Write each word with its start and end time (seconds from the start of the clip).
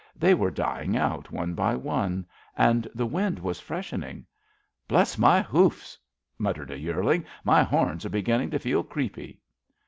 They 0.15 0.33
were 0.33 0.49
dying 0.49 0.97
out 0.97 1.29
one 1.29 1.53
by 1.53 1.75
one, 1.75 2.25
and 2.57 2.87
the 2.95 3.05
wind 3.05 3.37
was 3.37 3.59
freshening. 3.59 4.25
Bless 4.87 5.15
my 5.15 5.43
hoofs!'' 5.43 5.95
muttered 6.39 6.71
a 6.71 6.79
yearling, 6.79 7.23
my 7.43 7.61
horns 7.61 8.03
are 8.03 8.09
beginning 8.09 8.49
to 8.49 8.57
feel 8.57 8.81
creepy.'' 8.83 9.39